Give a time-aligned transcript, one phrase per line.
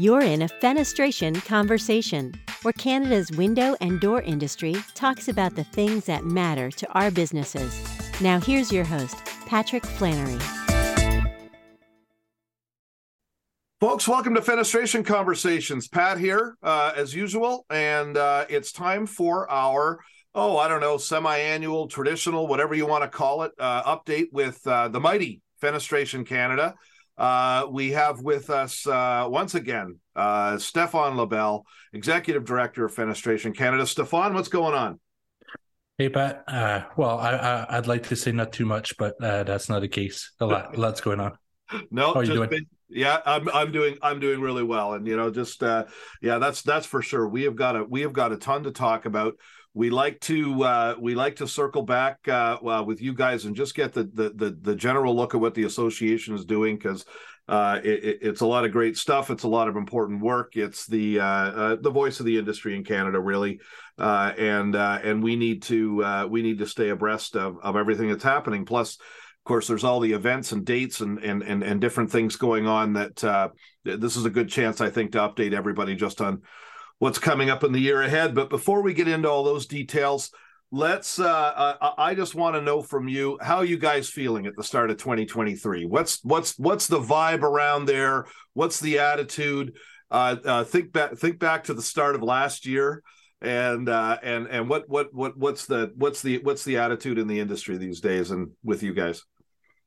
[0.00, 6.06] You're in a fenestration conversation, where Canada's window and door industry talks about the things
[6.06, 7.78] that matter to our businesses.
[8.18, 10.38] Now, here's your host, Patrick Flannery.
[13.78, 15.86] Folks, welcome to Fenestration Conversations.
[15.86, 20.00] Pat here, uh, as usual, and uh, it's time for our,
[20.34, 24.28] oh, I don't know, semi annual, traditional, whatever you want to call it, uh, update
[24.32, 26.74] with uh, the mighty Fenestration Canada.
[27.20, 33.54] Uh, we have with us uh, once again uh, Stefan Labelle, Executive Director of Fenestration
[33.54, 33.86] Canada.
[33.86, 34.98] Stefan, what's going on?
[35.98, 36.44] Hey Pat.
[36.48, 39.80] Uh, well, I, I would like to say not too much, but uh, that's not
[39.80, 40.32] the case.
[40.40, 41.36] A lot, lots going on.
[41.90, 42.48] No, How are you doing?
[42.48, 45.84] Been, yeah, I'm I'm doing I'm doing really well, and you know, just uh,
[46.22, 47.28] yeah, that's that's for sure.
[47.28, 49.34] We have got a we have got a ton to talk about
[49.72, 53.54] we like to uh, we like to circle back uh, uh, with you guys and
[53.54, 57.04] just get the, the, the the general look at what the association is doing because
[57.48, 59.30] uh, it, it's a lot of great stuff.
[59.30, 60.56] It's a lot of important work.
[60.56, 63.60] It's the uh, uh, the voice of the industry in Canada, really,
[63.96, 68.64] and and we need to we need to stay abreast of, of everything that's happening.
[68.64, 72.34] Plus, of course, there's all the events and dates and and and, and different things
[72.34, 73.52] going on that
[73.84, 76.42] this is a good chance, I think, to update everybody just on
[77.00, 78.34] what's coming up in the year ahead.
[78.34, 80.30] But before we get into all those details,
[80.70, 81.26] let's uh,
[81.80, 84.90] uh I just want to know from you how you guys feeling at the start
[84.90, 85.86] of 2023.
[85.86, 88.26] What's what's what's the vibe around there?
[88.54, 89.76] What's the attitude?
[90.10, 93.02] Uh, uh, think back think back to the start of last year
[93.42, 97.26] and uh, and and what what what what's the what's the what's the attitude in
[97.26, 99.22] the industry these days and with you guys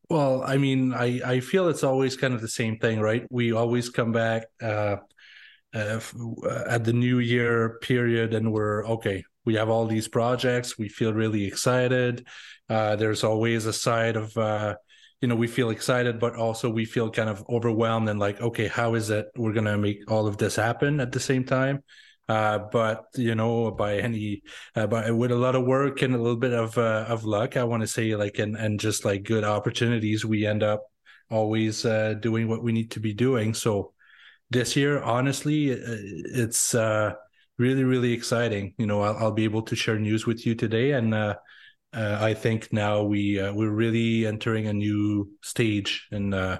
[0.09, 3.51] well i mean i i feel it's always kind of the same thing right we
[3.51, 4.95] always come back uh
[5.73, 5.99] uh,
[6.43, 10.87] uh, at the new year period and we're okay we have all these projects we
[10.87, 12.25] feel really excited.
[12.69, 14.75] Uh, there's always a side of uh,
[15.21, 18.67] you know we feel excited but also we feel kind of overwhelmed and like okay
[18.67, 21.83] how is it we're gonna make all of this happen at the same time?
[22.29, 24.41] Uh, but you know by any
[24.75, 27.57] uh, by with a lot of work and a little bit of uh, of luck
[27.57, 30.83] i want to say like and and just like good opportunities we end up
[31.29, 33.53] always uh, doing what we need to be doing.
[33.53, 33.92] So
[34.53, 37.13] this year, honestly, uh, it's uh,
[37.57, 38.73] really, really exciting.
[38.77, 41.35] You know, I'll, I'll, be able to share news with you today, and uh,
[41.93, 46.59] uh, I think now we uh, we're really entering a new stage in uh,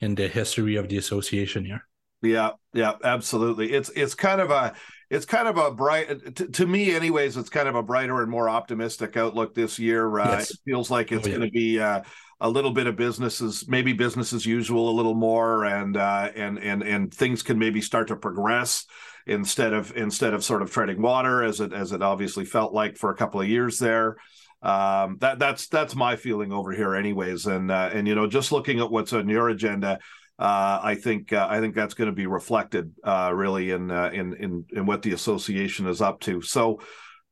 [0.00, 1.86] in the history of the association here.
[2.22, 3.72] Yeah, yeah, absolutely.
[3.72, 4.74] It's it's kind of a
[5.10, 8.30] it's kind of a bright to, to me anyways it's kind of a brighter and
[8.30, 10.50] more optimistic outlook this year uh, yes.
[10.50, 11.36] it feels like it's oh, yeah.
[11.36, 12.02] going to be uh,
[12.40, 16.30] a little bit of business is maybe business as usual, a little more, and uh,
[16.34, 18.84] and and and things can maybe start to progress
[19.26, 22.96] instead of instead of sort of treading water as it as it obviously felt like
[22.96, 24.16] for a couple of years there.
[24.62, 27.46] Um, that that's that's my feeling over here, anyways.
[27.46, 29.98] And uh, and you know, just looking at what's on your agenda,
[30.38, 34.10] uh, I think uh, I think that's going to be reflected uh, really in, uh,
[34.12, 36.42] in in in what the association is up to.
[36.42, 36.80] So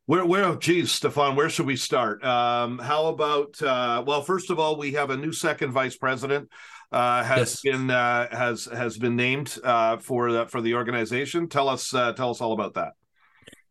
[0.07, 2.25] where, where, geez, Stefan, where should we start?
[2.25, 6.51] Um, how about, uh, well, first of all, we have a new second vice president
[6.95, 7.73] uh, has yes.
[7.75, 11.49] been uh, has has been named uh, for the for the organization.
[11.49, 12.93] Tell us uh, tell us all about that.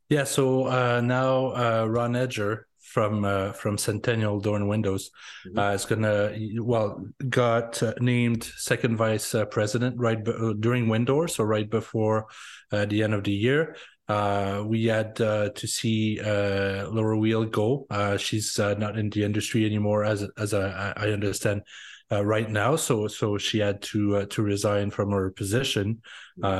[0.09, 2.63] Yeah, so uh, now uh, Ron Edger
[2.93, 5.09] from uh, from Centennial Door and Windows
[5.47, 5.57] mm-hmm.
[5.57, 11.35] uh, is gonna well got uh, named second vice uh, president right b- during Windows,
[11.35, 12.27] so right before
[12.71, 13.75] the end of the year.
[14.07, 17.85] Uh, we had uh, to see uh, Laura Wheel go.
[17.89, 21.61] Uh, she's uh, not in the industry anymore, as as I, I understand
[22.11, 22.75] uh, right now.
[22.75, 26.01] So so she had to to resign from her position.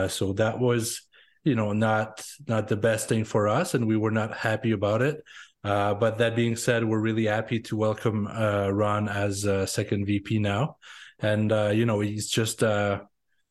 [0.08, 1.02] so that was
[1.44, 5.02] you know not not the best thing for us, and we were not happy about
[5.02, 5.22] it.
[5.64, 9.42] But that being said, we're really happy to welcome Ron as
[9.72, 10.78] second VP now,
[11.20, 12.64] and you know he's just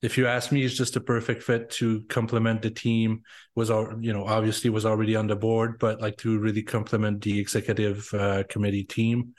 [0.02, 3.22] if you ask me, he's just a perfect fit to complement the team.
[3.54, 7.22] Was all you know, obviously was already on the board, but like to really complement
[7.22, 9.34] the executive uh, committee team.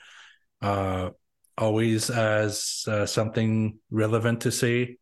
[0.62, 1.10] Uh,
[1.58, 4.96] always has uh, something relevant to say.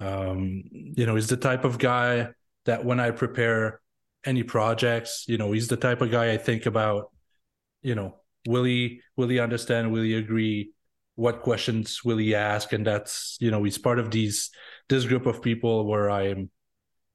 [0.00, 2.30] Um, you know, he's the type of guy
[2.64, 3.80] that when I prepare
[4.24, 7.12] any projects, you know, he's the type of guy I think about.
[7.84, 8.16] You know,
[8.48, 9.92] will he will he understand?
[9.92, 10.72] Will he agree?
[11.14, 12.72] What questions will he ask?
[12.72, 14.50] And that's you know, he's part of these
[14.88, 16.50] this group of people where I'm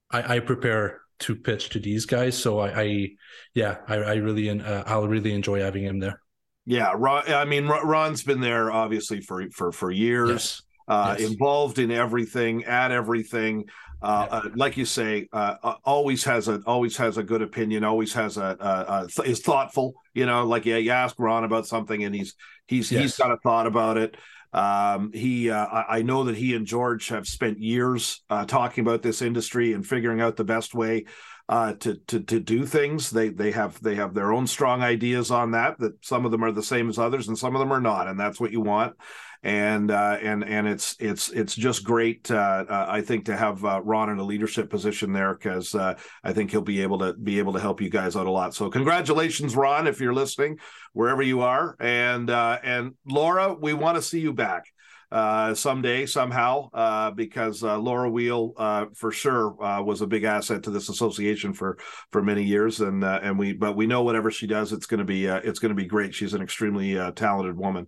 [0.10, 2.38] I, I prepare to pitch to these guys.
[2.38, 3.10] So I, I
[3.54, 6.22] yeah, I, I really uh, I'll really enjoy having him there.
[6.66, 10.30] Yeah, Ron, I mean Ron's been there obviously for for for years.
[10.30, 10.62] Yes.
[10.90, 11.30] Uh, yes.
[11.30, 13.70] Involved in everything, at everything.
[14.02, 14.38] Uh, yeah.
[14.38, 17.84] uh, like you say, uh, uh, always has a always has a good opinion.
[17.84, 19.94] Always has a, a, a is thoughtful.
[20.14, 22.34] You know, like yeah, you ask Ron about something and he's
[22.66, 23.02] he's yes.
[23.02, 24.18] he's got a thought about it.
[24.52, 29.04] Um, he, uh, I know that he and George have spent years uh, talking about
[29.04, 31.06] this industry and figuring out the best way
[31.48, 33.10] uh, to to to do things.
[33.10, 35.80] They they have they have their own strong ideas on that.
[35.80, 38.08] That some of them are the same as others, and some of them are not,
[38.08, 38.96] and that's what you want.
[39.42, 42.30] And uh, and and it's it's it's just great.
[42.30, 45.98] Uh, uh I think to have uh, Ron in a leadership position there because uh,
[46.24, 48.54] I think he'll be able to be able to help you guys out a lot.
[48.54, 50.60] So congratulations, Ron, if you're listening,
[50.92, 51.78] wherever you are.
[51.80, 54.66] And and Laura, we want to see you back
[55.12, 58.54] uh, someday, somehow, uh, because uh, Laura Wheel,
[58.96, 59.52] for sure,
[59.82, 61.78] was a big asset to this association for
[62.12, 65.06] for many years, and and we, but we know whatever she does, it's going to
[65.06, 66.14] be it's going to be great.
[66.14, 67.88] She's an extremely talented woman.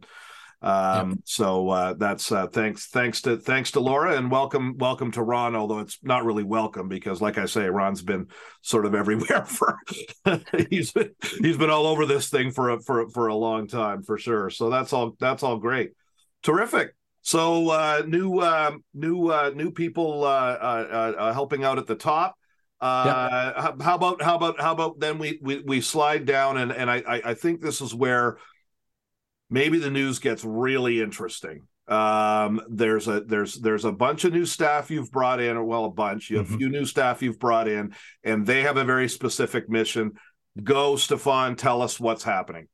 [0.63, 1.17] Um, yep.
[1.23, 5.55] so that's thanks thanks to thanks to Laura and welcome welcome to Ron.
[5.55, 8.27] Although it's not really welcome because, like I say, Ron's been
[8.61, 9.77] sort of everywhere for
[10.69, 11.11] he's been
[11.41, 14.49] he's been all over this thing for a for for a long time for sure.
[14.49, 15.91] So that's all that's all great,
[16.43, 16.93] terrific.
[17.21, 21.95] So uh, new uh, new uh, new people uh, uh, uh, helping out at the
[21.95, 22.35] top.
[22.81, 23.81] Yep.
[23.81, 27.03] How about how about how about then we we, we slide down and and I
[27.23, 28.37] I think this is where
[29.51, 31.67] maybe the news gets really interesting.
[31.87, 35.85] Um, there's a there's there's a bunch of new staff you've brought in, or well,
[35.85, 36.29] a bunch.
[36.29, 36.55] You have mm-hmm.
[36.55, 37.93] a few new staff you've brought in,
[38.23, 40.13] and they have a very specific mission.
[40.63, 42.67] Go, Stefan, tell us what's happening.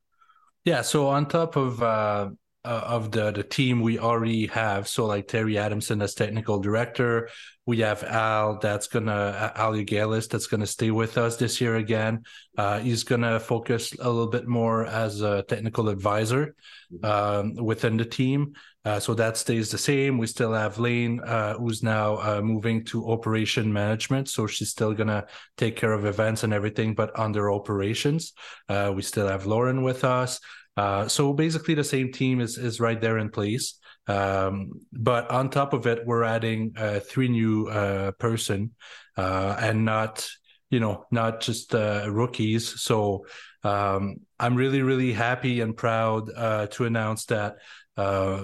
[0.63, 2.29] Yeah, so on top of uh,
[2.65, 4.87] uh, of the the team we already have.
[4.87, 7.29] So like Terry Adamson as technical director,
[7.65, 12.23] we have Al that's gonna Al Jaugelis that's gonna stay with us this year again.
[12.57, 16.55] Uh, he's gonna focus a little bit more as a technical advisor
[17.03, 18.53] um, within the team.
[18.85, 20.17] Uh, so that stays the same.
[20.17, 24.29] We still have Lane, uh, who's now uh, moving to operation management.
[24.29, 25.25] So she's still gonna
[25.57, 28.31] take care of events and everything, but under operations.
[28.69, 30.39] Uh, we still have Lauren with us.
[30.77, 33.79] Uh, so basically, the same team is is right there in place.
[34.07, 38.71] Um, but on top of it, we're adding uh, three new uh, person,
[39.17, 40.29] uh, and not
[40.69, 42.79] you know not just uh, rookies.
[42.79, 43.25] So
[43.63, 46.27] um, I'm really really happy and proud
[46.71, 47.55] to announce that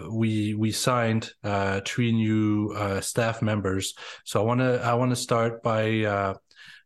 [0.09, 1.29] we we signed
[1.85, 3.93] three new staff members.
[4.25, 6.35] So I want to I want to start by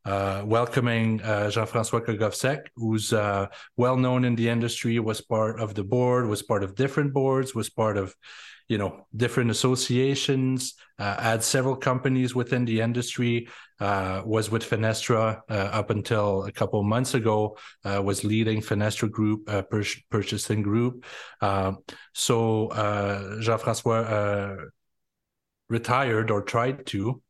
[0.07, 5.75] uh, welcoming uh, Jean-François Kogovsek, who's uh, well known in the industry, was part of
[5.75, 8.15] the board, was part of different boards, was part of
[8.69, 13.49] you know different associations, uh, had several companies within the industry,
[13.81, 19.99] uh, was with Fenestra up until a couple months ago, was leading Fenestra Group pur-
[20.09, 21.05] purchasing group.
[22.13, 22.69] so
[23.41, 24.69] Jean-François
[25.69, 27.21] retired or tried to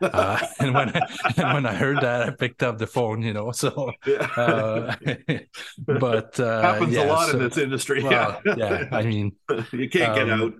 [0.00, 1.00] uh, and when I,
[1.36, 3.22] and when I heard that, I picked up the phone.
[3.22, 3.92] You know, so
[4.36, 4.96] uh,
[5.78, 8.02] but uh, happens yeah, a lot so, in this industry.
[8.02, 8.54] Well, yeah.
[8.56, 9.32] yeah, I mean,
[9.72, 10.54] you can't um, get out.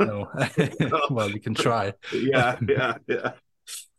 [0.00, 0.28] No,
[1.10, 1.92] well, you can try.
[2.12, 3.32] yeah, yeah, yeah.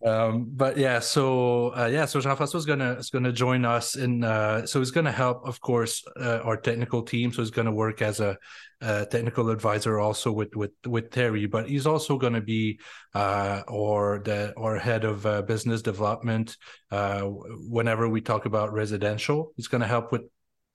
[0.05, 4.23] Um, but yeah, so uh, yeah, so Jean-François is gonna is gonna join us in.
[4.23, 7.31] Uh, so he's gonna help, of course, uh, our technical team.
[7.31, 8.37] So he's gonna work as a,
[8.81, 11.45] a, technical advisor also with with with Terry.
[11.45, 12.79] But he's also gonna be
[13.13, 16.57] uh, or the or head of uh, business development.
[16.91, 20.23] Uh, whenever we talk about residential, he's gonna help with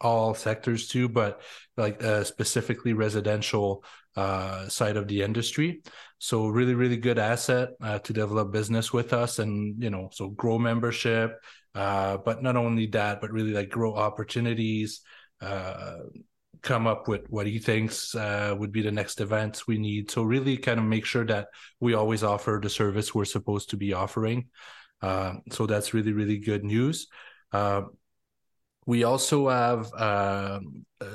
[0.01, 1.43] all sectors too, but
[1.77, 3.85] like specifically residential
[4.19, 5.81] uh, side of the industry.
[6.19, 10.31] So really, really good asset uh, to develop business with us, and you know, so
[10.31, 11.41] grow membership.
[11.73, 15.03] Uh, but not only that, but really like grow opportunities.
[15.41, 15.99] Uh,
[16.63, 20.11] come up with what he thinks uh, would be the next events we need.
[20.11, 21.47] So really, kind of make sure that
[21.79, 24.49] we always offer the service we're supposed to be offering.
[25.01, 27.07] so that's really, really good news.
[28.85, 29.93] we also have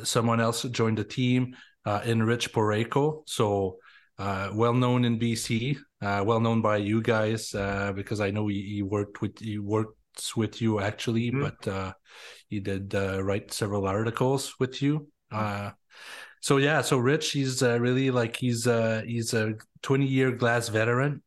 [0.03, 1.53] someone else join the team
[1.85, 3.23] uh, in Rich Porayko.
[3.25, 3.77] So
[4.17, 8.47] uh, well known in BC, uh, well known by you guys uh, because I know
[8.47, 11.41] he, he, worked with he works with you actually, mm-hmm.
[11.41, 11.93] but uh,
[12.47, 15.07] he did uh, write several articles with you.
[15.31, 15.69] Mm-hmm.
[16.41, 18.65] so yeah, so Rich, he's really like he's
[19.05, 21.23] he's a 20 year glass veteran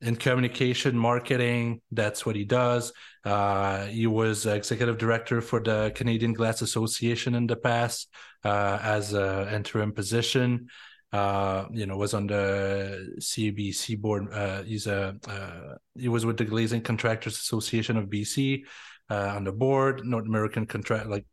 [0.00, 1.80] in communication marketing.
[1.90, 2.92] That's what he does.
[3.24, 8.08] Uh, he was executive director for the Canadian Glass Association in the past
[8.46, 10.68] uh, as an interim position.
[11.12, 14.28] Uh, you know, was on the CBC board.
[14.32, 18.64] Uh, he's a uh, he was with the Glazing Contractors Association of BC
[19.08, 21.24] uh, on the board, North American contract like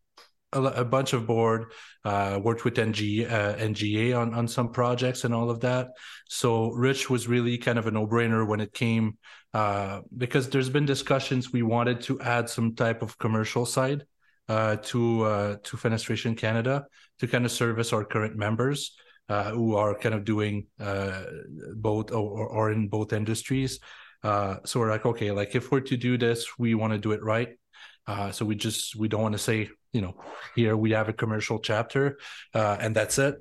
[0.54, 1.72] a, a bunch of board,
[2.06, 5.90] uh, worked with NG, uh, NGA on, on some projects and all of that.
[6.30, 9.18] So Rich was really kind of a no brainer when it came,
[10.18, 14.06] because there's been discussions we wanted to add some type of commercial side
[14.50, 16.86] uh, to uh, to Fenestration Canada
[17.20, 18.96] to kind of service our current members.
[19.30, 21.24] uh, who are kind of doing uh,
[21.76, 23.80] both or, or in both industries.
[24.22, 27.12] Uh, so we're like, okay, like if we're to do this, we want to do
[27.12, 27.50] it right.
[28.06, 30.16] Uh, so we just we don't want to say, you know,
[30.56, 32.18] here we have a commercial chapter,
[32.54, 33.36] and that's it.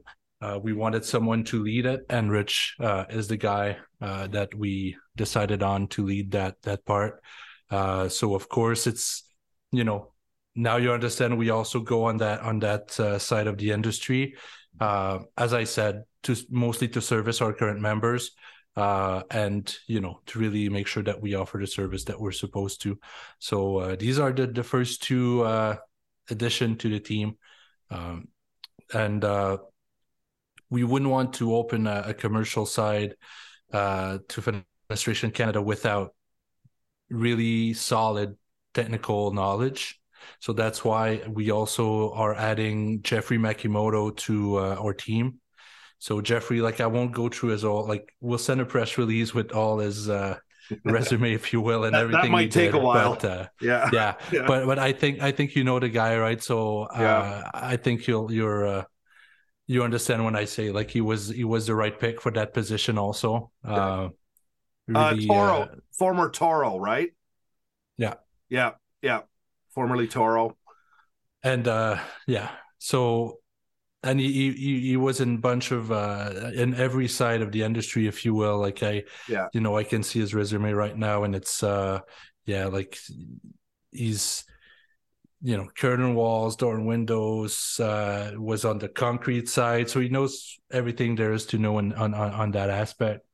[0.60, 2.76] We wanted someone to lead it, and Rich
[3.10, 7.22] is the guy that we decided on to lead that that part.
[7.70, 9.24] So of course, it's
[9.72, 10.11] you know
[10.54, 11.38] now you understand.
[11.38, 12.90] We also go on that on that
[13.20, 14.36] side of the industry,
[14.80, 18.32] as I said, to mostly to service our current members
[18.76, 22.32] uh, and you know to really make sure that we offer the service that we're
[22.32, 22.98] supposed to.
[23.38, 25.76] So uh, these are the the first two uh,
[26.30, 27.36] addition to the team,
[27.90, 28.28] um,
[28.94, 29.58] and uh,
[30.70, 33.14] we wouldn't want to open a, a commercial side
[33.72, 36.14] uh, to Fenestration Canada without
[37.10, 38.36] really solid
[38.72, 40.00] technical knowledge.
[40.40, 45.40] So that's why we also are adding Jeffrey Makimoto to uh, our team.
[45.98, 49.32] So Jeffrey, like I won't go through his all like we'll send a press release
[49.32, 50.38] with all his uh
[50.84, 52.22] resume, if you will, and that, everything.
[52.22, 53.14] That might take did, a while.
[53.14, 53.90] But, uh, yeah.
[53.92, 54.46] yeah, yeah.
[54.46, 56.42] But but I think I think you know the guy, right?
[56.42, 57.50] So uh, Yeah.
[57.54, 58.84] I think you'll you're uh,
[59.66, 62.52] you understand when I say like he was he was the right pick for that
[62.52, 63.50] position also.
[63.64, 64.08] Uh,
[64.86, 67.10] really, uh, Toro, uh, former Toro, right?
[67.96, 68.14] Yeah.
[68.48, 68.72] Yeah.
[69.02, 69.22] Yeah.
[69.74, 70.56] Formerly Toro.
[71.42, 73.38] and uh yeah so
[74.04, 77.62] and he, he he was in a bunch of uh in every side of the
[77.62, 79.46] industry if you will like i Yeah.
[79.52, 82.00] you know i can see his resume right now and it's uh
[82.46, 82.98] yeah like
[83.90, 84.44] he's
[85.42, 90.08] you know curtain walls door and windows uh was on the concrete side so he
[90.08, 93.26] knows everything there is to know in, on, on on that aspect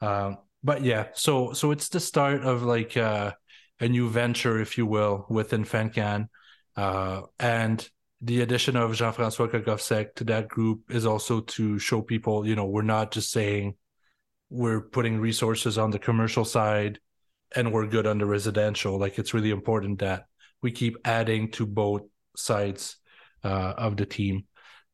[0.00, 3.32] um but yeah so so it's the start of like uh
[3.80, 6.28] a new venture if you will within fencan
[6.76, 7.88] uh and
[8.20, 12.66] the addition of Jean-François Kogovsek to that group is also to show people, you know,
[12.66, 13.76] we're not just saying
[14.50, 16.98] we're putting resources on the commercial side
[17.54, 18.98] and we're good on the residential.
[18.98, 20.26] Like it's really important that
[20.62, 22.02] we keep adding to both
[22.36, 22.96] sides
[23.44, 24.46] uh, of the team.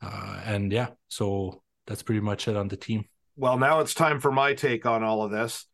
[0.03, 3.05] Uh, and yeah, so that's pretty much it on the team.
[3.37, 5.65] Well, now it's time for my take on all of this.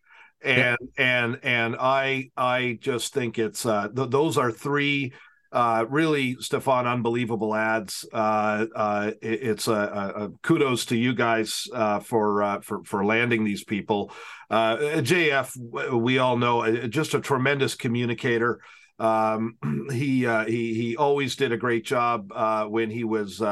[0.43, 5.13] And and and I I just think it's uh th- those are three
[5.53, 8.07] uh, really, Stefan, unbelievable ads.
[8.13, 13.45] Uh, uh, it, it's a, kudos to you guys uh, for uh, for for landing
[13.45, 14.13] these people.
[14.49, 18.61] Uh, JF, we all know, just a tremendous communicator.
[18.99, 19.57] Um,
[19.91, 22.33] he he he always did a great job
[22.71, 23.43] when he was.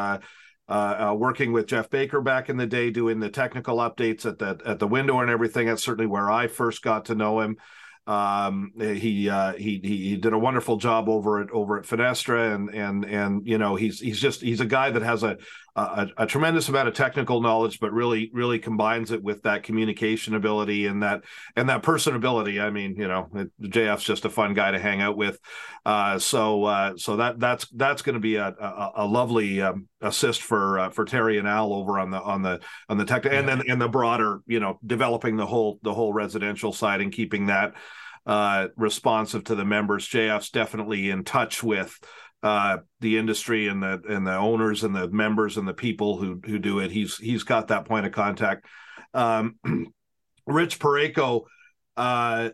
[0.68, 4.78] Working with Jeff Baker back in the day, doing the technical updates at the at
[4.78, 5.66] the window and everything.
[5.66, 7.56] That's certainly where I first got to know him.
[8.08, 12.70] Um, he, uh, he he did a wonderful job over at over at Fenestra, and
[12.74, 15.36] and and you know he's he's just he's a guy that has a,
[15.78, 20.34] a a tremendous amount of technical knowledge, but really really combines it with that communication
[20.34, 21.22] ability and that
[21.56, 22.62] and that personability.
[22.62, 23.28] I mean, you know,
[23.62, 25.38] JF's just a fun guy to hang out with.
[25.84, 29.88] Uh, so uh, so that that's that's going to be a a, a lovely um,
[30.00, 33.24] assist for uh, for Terry and Al over on the on the on the tech
[33.26, 37.12] and then and the broader you know developing the whole the whole residential side and
[37.12, 37.74] keeping that
[38.26, 40.06] uh, responsive to the members.
[40.08, 41.98] JF's definitely in touch with
[42.42, 46.40] uh, the industry and the and the owners and the members and the people who
[46.44, 46.90] who do it.
[46.90, 48.66] He's he's got that point of contact.
[49.14, 49.56] Um,
[50.46, 51.44] Rich Porayko,
[51.96, 52.50] uh,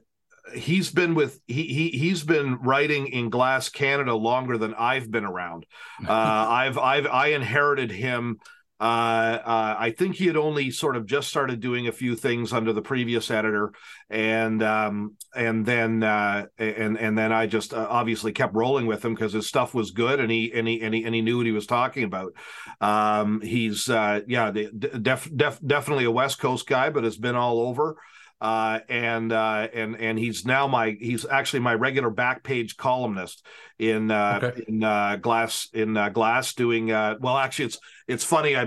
[0.55, 5.25] he's been with he he he's been writing in Glass Canada longer than I've been
[5.25, 5.67] around.
[6.07, 8.39] Uh, I've I've I inherited him.
[8.81, 12.53] Uh, uh, I think he had only sort of just started doing a few things
[12.53, 13.73] under the previous editor,
[14.11, 19.05] and um, and then uh, and and then I just uh, obviously kept rolling with
[19.05, 21.37] him because his stuff was good, and he and he and he, and he knew
[21.37, 22.33] what he was talking about.
[22.81, 27.61] Um, he's uh, yeah, def, def, definitely a West Coast guy, but has been all
[27.61, 27.97] over.
[28.45, 33.43] Uh, and uh, and and he's now my he's actually my regular back page columnist
[33.79, 34.65] in uh, Okay.
[34.69, 38.67] in uh, glass in uh, glass doing uh, well actually it's it's funny I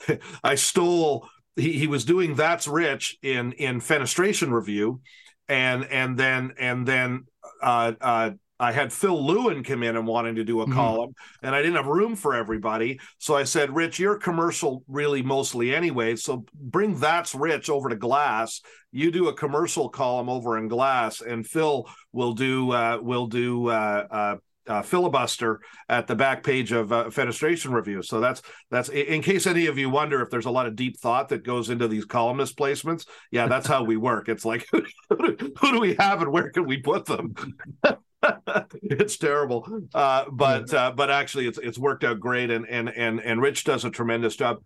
[0.42, 5.02] I stole he, he was doing that's rich in in fenestration review
[5.48, 7.26] and and then and then
[7.62, 10.74] uh, uh, I had Phil Lewin come in and wanting to do a Mhm.
[10.74, 13.00] column, and I didn't have room for everybody.
[13.18, 16.14] So I said, Rich, you're commercial really mostly anyway.
[16.16, 18.60] So bring That's Rich over to Glass.
[18.92, 23.68] You do a commercial column over in Glass, and Phil will do uh, will do
[23.68, 24.36] uh, uh,
[24.66, 28.02] uh, filibuster at the back page of uh, Fenestration Review.
[28.02, 30.98] So that's that's in case any of you wonder if there's a lot of deep
[31.00, 33.06] thought that goes into these columnist placements.
[33.30, 34.28] Yeah, that's how we work.
[34.28, 34.66] It's like
[35.08, 37.34] who do we have and where can we put them?
[38.82, 43.20] it's terrible, uh, but uh, but actually, it's it's worked out great, and and and
[43.20, 44.58] and Rich does a tremendous job.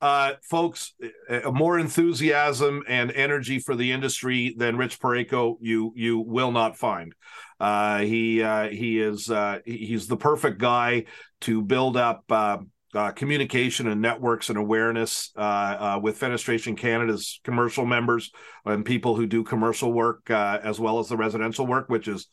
[0.00, 0.94] uh, folks,
[1.30, 6.76] uh, more enthusiasm and energy for the industry than Rich Porayko you you will not
[6.78, 7.14] find.
[7.60, 11.04] Uh, he uh, he is uh, he's the perfect guy
[11.42, 12.58] to build up uh,
[12.94, 18.30] uh, communication and networks and awareness uh, with Fenestration Canada's commercial members
[18.64, 22.26] and people who do commercial work as well as the residential work, which is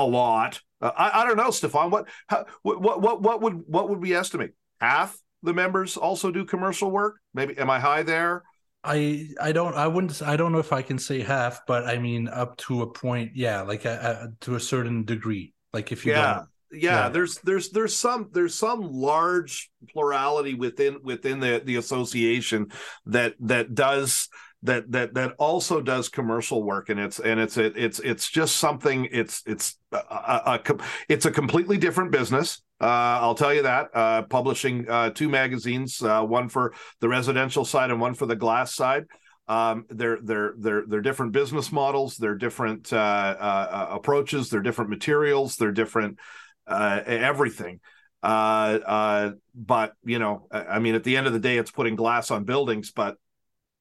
[0.00, 0.60] a lot.
[0.80, 1.90] Uh, I, I don't know, Stefan.
[1.90, 4.52] What, how, what what what would what would we estimate?
[4.80, 7.16] Half the members also do commercial work?
[7.34, 8.42] Maybe am I high there?
[8.82, 11.98] I I don't I wouldn't I don't know if I can say half, but I
[11.98, 15.52] mean up to a point, yeah, like a, a, to a certain degree.
[15.72, 16.42] Like if you yeah.
[16.72, 22.68] Yeah, yeah, there's there's there's some there's some large plurality within within the the association
[23.06, 24.28] that that does
[24.62, 29.08] that that that also does commercial work and it's and it's it's it's just something
[29.10, 30.76] it's it's a, a, a
[31.08, 33.90] it's a completely different business uh, I'll tell you that.
[33.92, 38.36] Uh, publishing uh, two magazines, uh, one for the residential side and one for the
[38.36, 39.04] glass side.
[39.48, 42.16] Um, they're they're they're they're different business models.
[42.16, 44.48] They're different uh, uh, approaches.
[44.48, 45.56] They're different materials.
[45.56, 46.18] They're different
[46.66, 47.80] everything.
[48.22, 52.44] but you know, I mean, at the end of the day, it's putting glass on
[52.44, 52.92] buildings.
[52.92, 53.16] But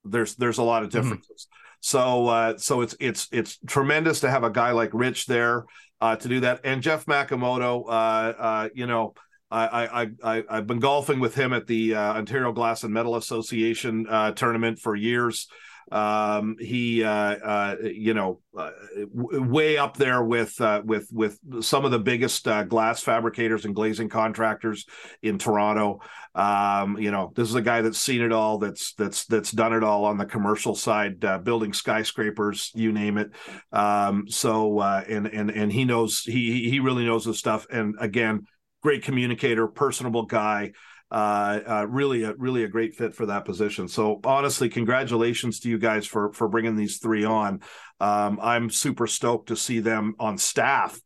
[0.03, 1.01] there's there's a lot of mm-hmm.
[1.01, 1.47] differences.
[1.49, 1.55] Mm-hmm.
[1.81, 5.65] So so it's it's it's tremendous to have a guy like Rich there
[6.01, 6.61] uh, to do that.
[6.63, 9.13] And Jeff Makimoto, uh, uh, you know,
[9.51, 13.15] I, I, I, I've been golfing with him at the uh, Ontario Glass and Metal
[13.15, 15.47] Association uh, tournament for years.
[15.91, 18.69] Um, he, uh, uh, you know, uh,
[19.15, 23.65] w- way up there with uh, with with some of the biggest uh, glass fabricators
[23.65, 24.85] and glazing contractors
[25.23, 26.01] in Toronto.
[26.35, 28.57] Um, you know, this is a guy that's seen it all.
[28.57, 33.17] That's that's that's done it all on the commercial side, uh, building skyscrapers, you name
[33.17, 33.31] it.
[33.71, 37.65] Um, so and and and he knows he he really knows his stuff.
[37.71, 38.45] And again,
[38.81, 40.71] great communicator, personable guy
[41.11, 43.87] uh, uh, really, a, really a great fit for that position.
[43.87, 47.61] So honestly, congratulations to you guys for for bringing these three on.
[47.99, 50.99] Um, I'm super stoked to see them on staff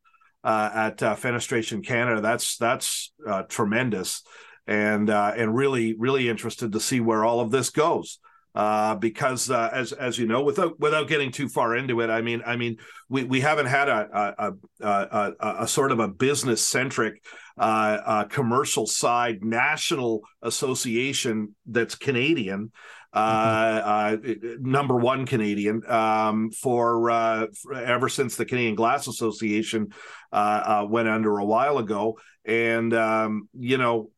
[0.43, 2.21] uh, at uh, Fenestration Canada.
[2.21, 4.23] That's that's uh, tremendous,
[4.67, 8.19] and uh, and really really interested to see where all of this goes.
[8.55, 12.21] Uh, because uh, as as you know, without without getting too far into it, I
[12.21, 12.77] mean, I mean,
[13.09, 17.23] we, we haven't had a a, a, a, a sort of a business centric
[17.57, 22.71] uh, uh, commercial side national association that's Canadian.
[23.11, 24.31] Uh, mm-hmm.
[24.31, 29.89] uh, number one Canadian um, for, uh, for, ever since the Canadian Glass Association
[30.31, 34.09] uh, uh, went under a while ago, and um, you know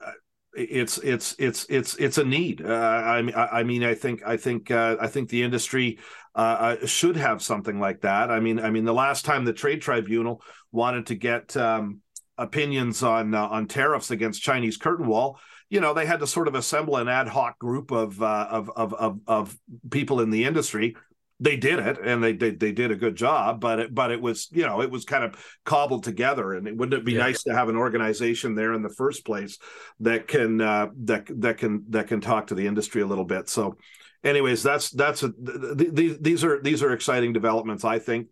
[0.56, 2.66] it's it's it's it's it's a need.
[2.66, 6.00] Uh, I mean, I, mean, I think I think uh, I think the industry
[6.34, 8.32] uh, should have something like that.
[8.32, 10.42] I mean, I mean, the last time the trade tribunal
[10.72, 12.02] wanted to get um,
[12.38, 15.40] opinions on uh, on tariffs against Chinese curtain wall,
[15.70, 18.70] you know, they had to sort of assemble an ad hoc group of uh, of,
[18.76, 19.58] of of of
[19.92, 20.96] people in the industry.
[21.40, 23.60] They did it, and they they, they did a good job.
[23.60, 26.54] But it, but it was you know it was kind of cobbled together.
[26.54, 27.20] And it, wouldn't it be yeah.
[27.20, 29.58] nice to have an organization there in the first place
[30.00, 33.50] that can uh, that that can that can talk to the industry a little bit.
[33.50, 33.78] So,
[34.24, 37.84] anyways, that's that's a, th- th- these are these are exciting developments.
[37.84, 38.30] I think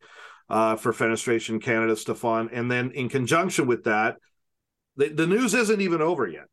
[0.50, 2.50] uh, for Fenestration Canada, Stefan.
[2.52, 4.18] And then in conjunction with that,
[4.96, 6.46] the, the news isn't even over yet.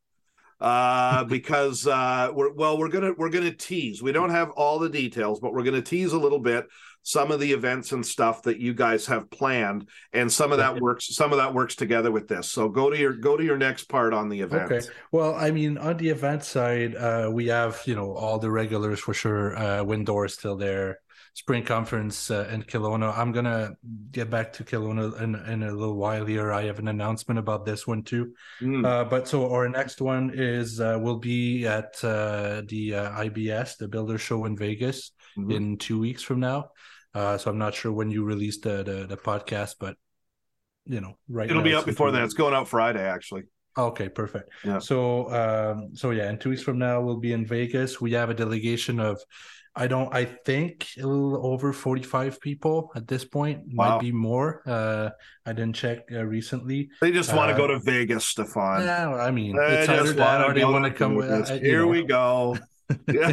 [0.61, 4.03] Uh, because uh, we're well, we're gonna we're gonna tease.
[4.03, 6.67] We don't have all the details, but we're gonna tease a little bit
[7.03, 10.79] some of the events and stuff that you guys have planned, and some of that
[10.79, 11.15] works.
[11.15, 12.47] Some of that works together with this.
[12.47, 14.71] So go to your go to your next part on the event.
[14.71, 14.87] Okay.
[15.11, 18.99] Well, I mean, on the event side, uh, we have you know all the regulars
[18.99, 19.57] for sure.
[19.57, 20.99] Uh, WinDoor is still there
[21.33, 23.17] spring conference uh, in Kelowna.
[23.17, 23.75] I'm gonna
[24.11, 26.51] get back to Kelowna in, in a little while here.
[26.51, 28.33] I have an announcement about this one too.
[28.61, 28.85] Mm.
[28.85, 33.77] Uh, but so our next one is uh, will be at uh, the uh, IBS,
[33.77, 35.51] the Builder Show in Vegas, mm-hmm.
[35.51, 36.71] in two weeks from now.
[37.13, 39.95] Uh, so I'm not sure when you release the, the, the podcast, but
[40.85, 41.49] you know, right.
[41.49, 42.23] It'll be up before then.
[42.23, 43.43] It's going out Friday, actually.
[43.77, 44.49] Okay, perfect.
[44.65, 44.79] Yeah.
[44.79, 48.01] So, um, so yeah, in two weeks from now, we'll be in Vegas.
[48.01, 49.21] We have a delegation of
[49.73, 50.13] I don't.
[50.13, 53.61] I think a little over forty-five people at this point.
[53.73, 53.91] Wow.
[53.91, 54.61] Might be more.
[54.65, 55.11] Uh,
[55.45, 56.89] I didn't check uh, recently.
[56.99, 58.81] They just want to go uh, to Vegas, Stefan.
[58.81, 61.29] Yeah, I mean, they it's either that or they want to come with.
[61.29, 61.87] Uh, Here know.
[61.87, 62.57] we go.
[63.07, 63.31] Yeah.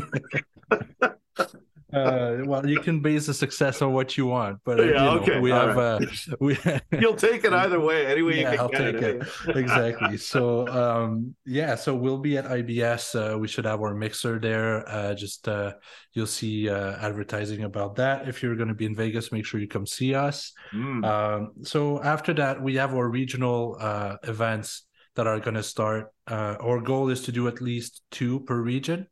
[1.92, 4.94] uh, well, you can base the success on what you want, but uh, yeah, you
[4.94, 5.40] know, okay.
[5.40, 6.03] we All have right.
[6.03, 6.59] uh, we.
[7.01, 9.22] You'll take it either way, any way yeah, I'll take it.
[9.46, 9.57] it.
[9.57, 10.18] exactly.
[10.18, 13.14] So, um, yeah, so we'll be at IBS.
[13.14, 14.87] Uh, we should have our mixer there.
[14.88, 15.72] Uh, just uh,
[16.12, 18.29] you'll see uh, advertising about that.
[18.29, 20.53] If you're going to be in Vegas, make sure you come see us.
[20.74, 21.05] Mm.
[21.05, 26.12] Um, so after that, we have our regional uh, events that are going to start.
[26.27, 29.07] Uh, our goal is to do at least two per region.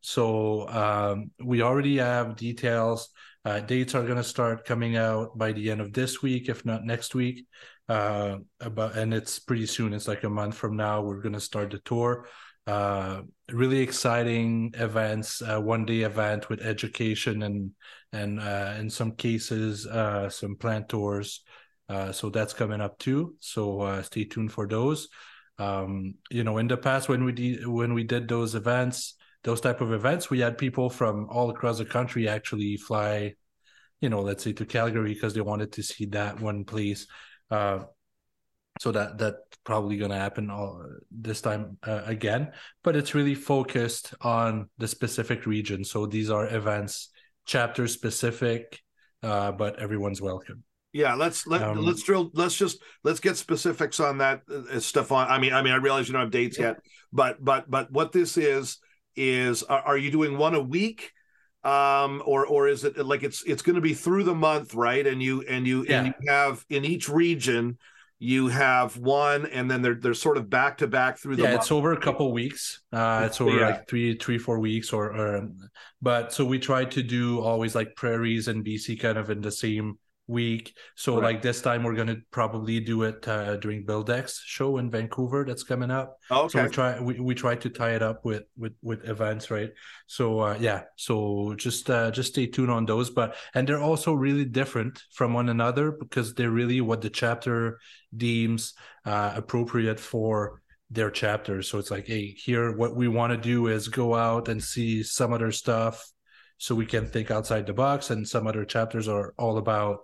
[0.00, 3.08] So um, we already have details.
[3.44, 6.64] Uh, dates are going to start coming out by the end of this week, if
[6.64, 7.46] not next week.
[7.88, 9.92] Uh, about and it's pretty soon.
[9.92, 11.02] It's like a month from now.
[11.02, 12.28] We're going to start the tour.
[12.66, 15.42] Uh, really exciting events.
[15.42, 17.72] Uh, one day event with education and
[18.12, 21.42] and uh, in some cases uh, some plant tours.
[22.12, 23.34] So that's coming up too.
[23.40, 25.08] So stay tuned for those.
[25.58, 29.60] Um, you know, in the past when we did when we did those events, those
[29.60, 33.34] type of events, we had people from all across the country actually fly,
[34.00, 37.06] you know, let's say to Calgary because they wanted to see that one place.
[37.50, 37.80] Uh,
[38.78, 43.34] so that that probably going to happen all, this time uh, again, but it's really
[43.34, 45.84] focused on the specific region.
[45.84, 47.10] So these are events
[47.44, 48.80] chapter specific,
[49.22, 50.62] uh, but everyone's welcome.
[50.92, 52.30] Yeah, let's let um, let's drill.
[52.32, 55.28] Let's just let's get specifics on that, uh, Stefan.
[55.28, 56.68] I mean, I mean, I realize you don't have dates yeah.
[56.68, 56.76] yet,
[57.12, 58.78] but but but what this is
[59.20, 61.12] is, are, you doing one a week?
[61.62, 65.06] um or or is it like it's it's going to be through the month right
[65.06, 65.98] and you and you yeah.
[65.98, 67.76] and you have in each region
[68.18, 71.50] you have one and then they're they're sort of back to back through the yeah
[71.50, 71.62] month.
[71.62, 73.66] it's over a couple weeks uh it's over yeah.
[73.66, 75.48] like three three four weeks or, or
[76.00, 79.50] but so we try to do always like prairies and bc kind of in the
[79.50, 79.98] same
[80.30, 80.74] week.
[80.94, 81.24] So right.
[81.24, 85.64] like this time we're gonna probably do it uh, during Buildex show in Vancouver that's
[85.64, 86.16] coming up.
[86.30, 86.48] okay.
[86.48, 89.70] So we try we, we try to tie it up with with with events, right?
[90.06, 93.10] So uh, yeah, so just uh, just stay tuned on those.
[93.10, 97.80] But and they're also really different from one another because they're really what the chapter
[98.16, 101.68] deems uh, appropriate for their chapters.
[101.68, 105.02] So it's like, hey, here what we want to do is go out and see
[105.02, 106.10] some other stuff
[106.60, 110.00] so we can think outside the box and some other chapters are all about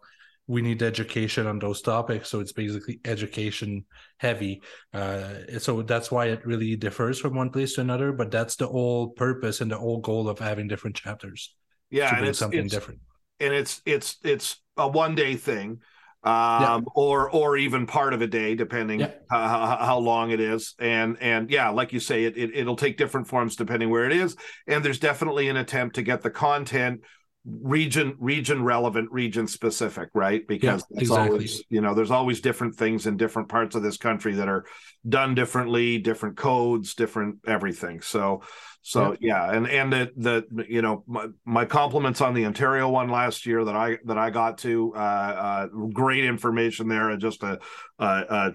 [0.47, 3.85] we need education on those topics so it's basically education
[4.19, 4.63] heavy
[4.95, 8.67] uh, so that's why it really differs from one place to another but that's the
[8.67, 11.55] whole purpose and the whole goal of having different chapters
[11.91, 13.01] yeah and it's, something it's, different
[13.41, 15.81] and it's it's it's a one day thing
[16.27, 16.81] um, yeah.
[16.97, 19.13] or or even part of a day, depending yeah.
[19.31, 20.75] how, how, long it is.
[20.81, 24.13] And and yeah, like you say, it, it it'll take different forms depending where it
[24.13, 24.37] is.
[24.67, 27.03] And there's definitely an attempt to get the content
[27.47, 30.47] region region relevant region specific right?
[30.47, 31.31] Because yeah, it's exactly.
[31.31, 34.65] always you know there's always different things in different parts of this country that are
[35.09, 38.01] done differently different codes different everything.
[38.01, 38.43] So
[38.83, 42.89] so yeah, yeah and and the the you know my, my compliments on the ontario
[42.89, 47.21] one last year that i that i got to uh, uh great information there and
[47.21, 47.59] just a,
[47.99, 48.51] a, a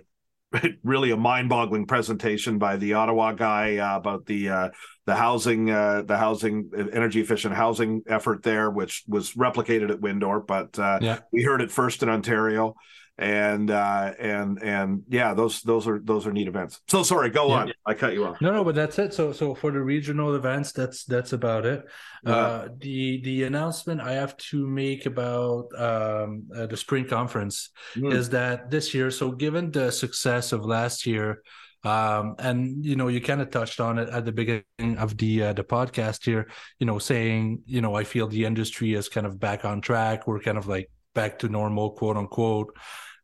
[0.83, 4.69] really a mind-boggling presentation by the Ottawa guy uh, about the uh,
[5.05, 10.45] the housing uh, the housing energy efficient housing effort there, which was replicated at WinDoor,
[10.45, 11.19] but uh, yeah.
[11.31, 12.75] we heard it first in Ontario,
[13.21, 16.81] and uh, and and yeah, those those are those are neat events.
[16.87, 17.53] So sorry, go yeah.
[17.53, 17.73] on.
[17.85, 18.41] I cut you off.
[18.41, 19.13] No, no, but that's it.
[19.13, 21.85] So so for the regional events, that's that's about it.
[22.25, 22.35] Uh-huh.
[22.35, 28.11] Uh, the the announcement I have to make about um, uh, the spring conference mm.
[28.11, 29.11] is that this year.
[29.11, 31.43] So given the success of last year.
[31.83, 35.45] Um, and you know, you kind of touched on it at the beginning of the
[35.45, 36.47] uh, the podcast here.
[36.77, 40.27] You know, saying you know, I feel the industry is kind of back on track.
[40.27, 42.75] We're kind of like back to normal, quote unquote.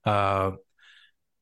[0.07, 0.51] Uh,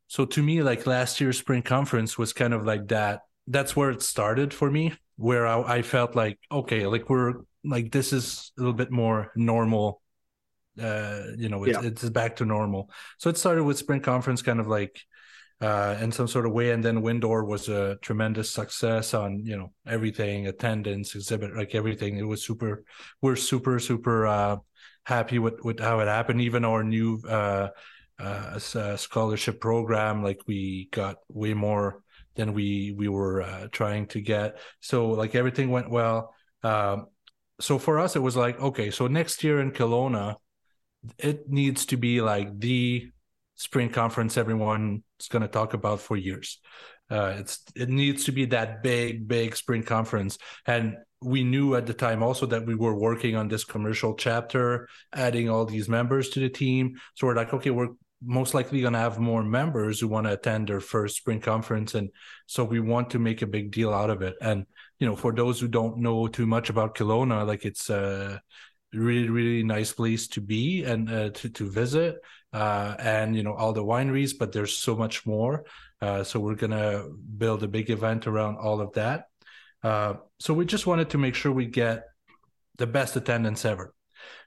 [0.07, 3.21] so to me, like last year's spring conference was kind of like that.
[3.47, 7.91] That's where it started for me, where I, I felt like, okay, like we're like
[7.91, 10.01] this is a little bit more normal.
[10.81, 11.87] Uh, you know, it's, yeah.
[11.87, 12.89] it's back to normal.
[13.17, 14.99] So it started with spring conference, kind of like
[15.61, 16.71] uh, in some sort of way.
[16.71, 22.17] And then WinDoor was a tremendous success on, you know, everything, attendance, exhibit, like everything.
[22.17, 22.83] It was super,
[23.21, 24.57] we're super, super uh,
[25.05, 26.41] happy with, with how it happened.
[26.41, 27.69] Even our new uh,
[28.19, 32.01] uh, a scholarship program like we got way more
[32.35, 34.57] than we we were uh, trying to get.
[34.79, 36.33] So like everything went well.
[36.63, 37.07] Um,
[37.59, 40.35] so for us it was like okay so next year in Kelowna
[41.17, 43.09] it needs to be like the
[43.55, 46.59] spring conference everyone is going to talk about for years.
[47.09, 50.37] Uh, it's it needs to be that big big spring conference.
[50.65, 54.87] And we knew at the time also that we were working on this commercial chapter
[55.13, 56.95] adding all these members to the team.
[57.15, 57.89] So we're like okay we're
[58.25, 61.95] most likely going to have more members who want to attend their first spring conference
[61.95, 62.09] and
[62.47, 64.35] so we want to make a big deal out of it.
[64.41, 64.65] And
[64.99, 68.41] you know for those who don't know too much about Kelowna like it's a
[68.93, 72.15] really really nice place to be and uh, to to visit
[72.53, 75.65] uh, and you know all the wineries but there's so much more.
[76.01, 79.25] Uh, so we're going to build a big event around all of that.
[79.81, 82.03] Uh, so we just wanted to make sure we get
[82.77, 83.94] the best attendance ever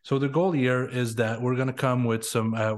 [0.03, 2.55] So the goal here is that we're going to come with some.
[2.55, 2.75] Uh,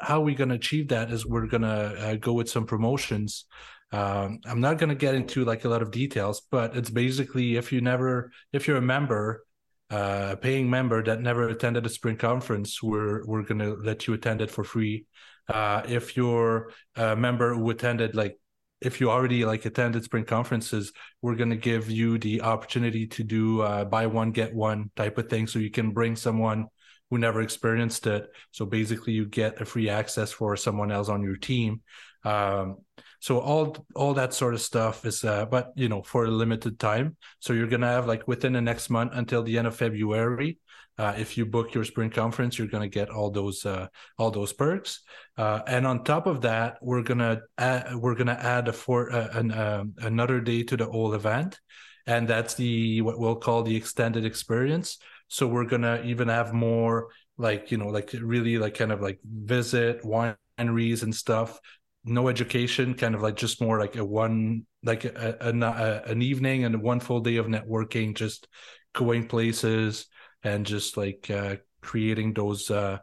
[0.00, 3.46] how we going to achieve that is we're going to uh, go with some promotions.
[3.90, 7.56] Um, I'm not going to get into like a lot of details, but it's basically
[7.56, 9.44] if you never, if you're a member,
[9.90, 14.14] uh, paying member that never attended a spring conference, we're we're going to let you
[14.14, 15.06] attend it for free.
[15.48, 18.38] Uh, if you're a member who attended like
[18.80, 23.24] if you already like attended spring conferences, we're going to give you the opportunity to
[23.24, 26.66] do uh, buy one get one type of thing, so you can bring someone
[27.10, 28.28] who never experienced it.
[28.50, 31.82] So basically, you get a free access for someone else on your team.
[32.24, 32.78] Um,
[33.20, 36.78] so all all that sort of stuff is, uh, but you know, for a limited
[36.78, 37.16] time.
[37.40, 40.58] So you're gonna have like within the next month until the end of February,
[40.98, 43.86] uh, if you book your spring conference, you're going to get all those uh,
[44.18, 45.00] all those perks.
[45.36, 49.28] Uh, and on top of that, we're gonna add, we're gonna add a for uh,
[49.32, 51.60] an, um, another day to the whole event,
[52.06, 54.98] and that's the what we'll call the extended experience.
[55.28, 59.20] So we're gonna even have more like you know like really like kind of like
[59.24, 61.60] visit wineries and stuff.
[62.04, 66.22] No education, kind of like just more like a one like a, a, a, an
[66.22, 68.48] evening and one full day of networking, just
[68.94, 70.06] going places
[70.42, 72.98] and just like uh, creating those uh,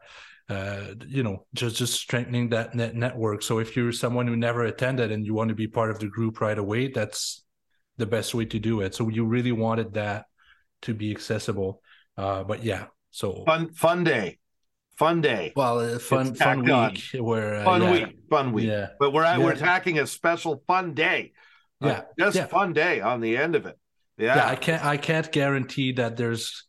[0.49, 3.41] uh, you know just just strengthening that net network.
[3.41, 6.07] So if you're someone who never attended and you want to be part of the
[6.07, 7.43] group right away that's
[7.97, 8.93] the best way to do it.
[8.93, 10.25] So you really wanted that
[10.83, 11.81] to be accessible.
[12.17, 14.37] Uh but yeah so fun fun day.
[14.97, 15.51] Fun day.
[15.55, 16.95] Well uh, fun it's fun week on.
[17.23, 17.91] where uh, fun yeah.
[17.91, 18.67] week fun week.
[18.67, 18.87] Yeah.
[18.99, 19.45] But we're at, yeah.
[19.45, 21.33] we're attacking a special fun day.
[21.81, 22.03] Yeah.
[22.17, 23.77] Just fun day on the end of it.
[24.17, 24.35] Yeah.
[24.35, 24.47] yeah.
[24.47, 26.65] I can't i can't guarantee that there's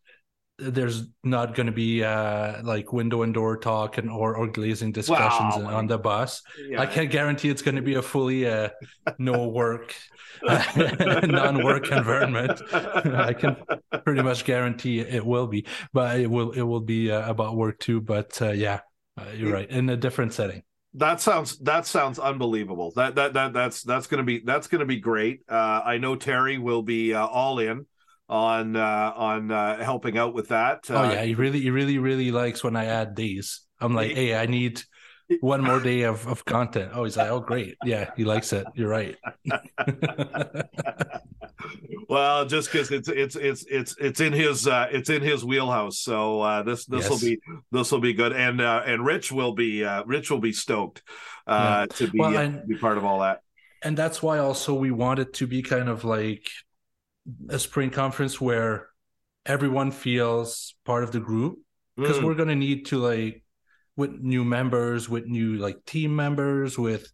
[0.58, 4.90] there's not going to be uh, like window and door talk and or, or glazing
[4.90, 5.76] discussions wow.
[5.76, 6.42] on the bus.
[6.66, 6.80] Yeah.
[6.80, 8.70] I can't guarantee it's going to be a fully uh,
[9.18, 9.94] no work,
[10.42, 12.60] non work environment.
[12.72, 13.56] I can
[14.04, 17.78] pretty much guarantee it will be, but it will it will be uh, about work
[17.78, 18.00] too.
[18.00, 18.80] But uh, yeah,
[19.18, 20.62] uh, you're right in a different setting.
[20.94, 22.92] That sounds that sounds unbelievable.
[22.96, 25.42] That that that that's that's going to be that's going to be great.
[25.46, 27.84] Uh, I know Terry will be all in
[28.28, 30.84] on uh, on uh, helping out with that.
[30.90, 33.62] oh yeah, he really he really really likes when I add these.
[33.80, 34.82] I'm like, hey, I need
[35.40, 36.92] one more day of, of content.
[36.94, 38.66] Oh, he's like, oh great, yeah, he likes it.
[38.74, 39.16] You're right.
[42.08, 45.98] well, just because it's it's it's it's it's in his uh, it's in his wheelhouse.
[45.98, 47.38] So uh, this this will be
[47.72, 51.02] this will be good, and uh, and Rich will be uh, Rich will be stoked
[51.46, 51.96] uh, yeah.
[51.96, 53.40] to be well, uh, and, be part of all that.
[53.82, 56.48] And that's why also we wanted to be kind of like
[57.48, 58.88] a spring conference where
[59.44, 61.58] everyone feels part of the group
[61.96, 62.24] because mm.
[62.24, 63.42] we're going to need to like
[63.96, 67.10] with new members with new like team members with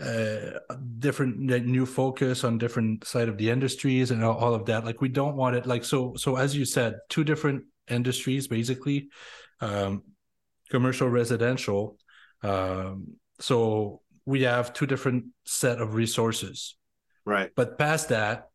[0.00, 0.58] uh
[0.98, 4.84] different new focus on different side of the industries and all, all of that.
[4.84, 9.08] Like we don't want it like so so as you said two different industries basically
[9.60, 10.02] um
[10.70, 11.96] commercial residential
[12.42, 16.76] um so we have two different set of resources.
[17.24, 17.50] Right.
[17.54, 18.48] But past that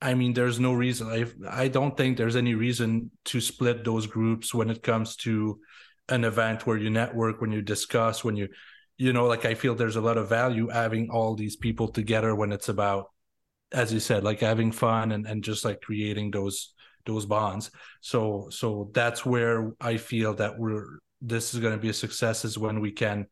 [0.00, 1.08] I mean, there's no reason.
[1.08, 5.60] I I don't think there's any reason to split those groups when it comes to
[6.08, 8.48] an event where you network, when you discuss, when you,
[8.98, 12.34] you know, like I feel there's a lot of value having all these people together
[12.34, 13.10] when it's about,
[13.72, 16.74] as you said, like having fun and and just like creating those
[17.06, 17.70] those bonds.
[18.00, 22.44] So so that's where I feel that we're this is going to be a success
[22.44, 23.26] is when we can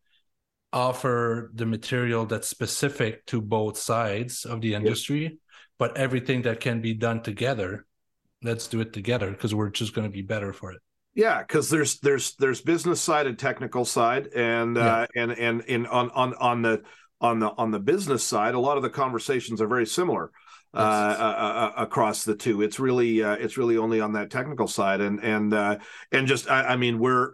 [0.72, 5.38] offer the material that's specific to both sides of the industry.
[5.78, 7.86] But everything that can be done together
[8.44, 10.80] let's do it together because we're just going to be better for it.
[11.14, 14.82] Yeah because there's there's there's business side and technical side and yeah.
[14.82, 16.82] uh, and and in on on on the
[17.20, 20.32] on the on the business side a lot of the conversations are very similar
[20.74, 22.62] uh, uh, uh, across the two.
[22.62, 25.78] It's really uh, it's really only on that technical side and and uh,
[26.10, 27.30] and just I, I mean we're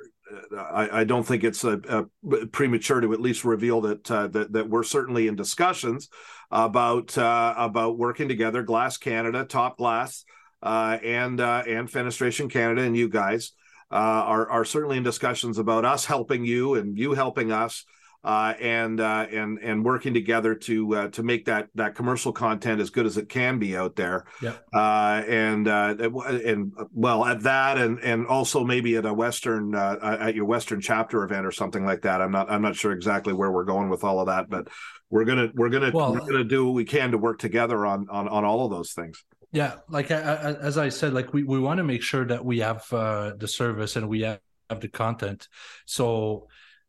[0.57, 4.53] I, I, don't think it's a, a, premature to at least reveal that uh, that,
[4.53, 6.09] that we're certainly in discussions
[6.51, 8.63] about uh, about working together.
[8.63, 10.25] Glass Canada, Top Glass,
[10.63, 13.53] uh, and uh, and Fenestration Canada, and you guys
[13.91, 17.85] uh, are are certainly in discussions about us helping you and you helping us
[18.23, 22.81] uh, and uh, and and working together to uh, to make that that commercial content
[22.81, 24.27] as good as it can be out there.
[24.43, 24.57] Yeah.
[24.73, 30.19] Uh, and uh, and well at that and and also maybe at a western uh,
[30.21, 32.21] at your western chapter event or something like that.
[32.21, 34.69] I'm not I'm not sure exactly where we're going with all of that, but
[35.11, 38.09] we're gonna we're gonna well, we're gonna do what we can to work together on
[38.11, 39.25] on on all of those things.
[39.53, 42.45] Yeah, like I, I, as I said, like we we want to make sure that
[42.45, 44.41] we have uh, the service and we have
[44.81, 45.49] the content.
[45.87, 46.47] So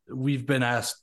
[0.07, 1.01] we've been asked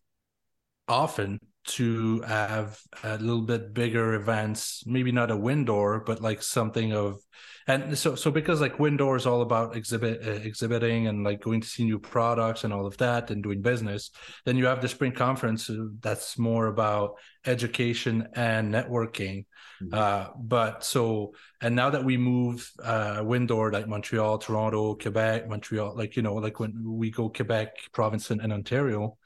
[0.86, 6.92] often to have a little bit bigger events, maybe not a Windoor, but like something
[6.92, 7.20] of,
[7.68, 11.60] and so so because like Windoor is all about exhibit uh, exhibiting and like going
[11.60, 14.10] to see new products and all of that and doing business.
[14.44, 17.14] Then you have the spring conference uh, that's more about
[17.46, 19.44] education and networking.
[19.82, 19.94] Mm-hmm.
[19.94, 25.94] Uh, but so and now that we move uh Windoor like Montreal, Toronto, Quebec, Montreal,
[25.94, 29.18] like you know, like when we go Quebec, province and, and Ontario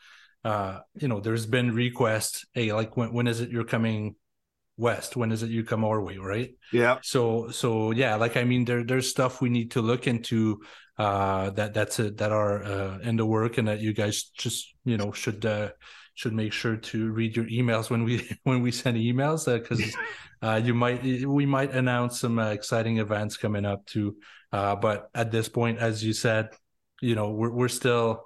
[0.45, 4.17] uh, you know, there's been requests, hey, like when when is it you're coming
[4.77, 5.17] west?
[5.17, 6.51] When is it you come our way, right?
[6.73, 6.99] Yeah.
[7.03, 10.61] So so yeah, like I mean, there there's stuff we need to look into
[10.99, 14.75] uh that that's it that are uh in the work and that you guys just
[14.85, 15.71] you know should uh
[16.15, 19.81] should make sure to read your emails when we when we send emails because
[20.43, 24.15] uh, uh, you might we might announce some uh, exciting events coming up too
[24.53, 26.51] uh, but at this point as you said
[27.01, 28.23] you know we're, we're still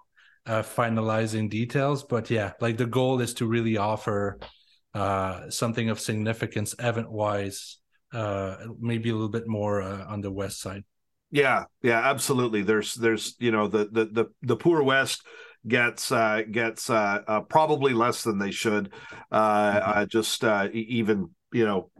[0.46, 2.02] uh, finalizing details.
[2.02, 4.38] But yeah, like the goal is to really offer
[4.96, 7.78] uh, something of significance event wise,
[8.12, 10.84] uh, maybe a little bit more uh, on the west side.
[11.30, 12.62] Yeah, yeah, absolutely.
[12.62, 15.22] There's, there's, you know, the the the the poor west
[15.66, 18.92] gets uh, gets uh, uh, probably less than they should.
[19.30, 19.98] Uh, mm-hmm.
[19.98, 21.90] uh, just uh, even you know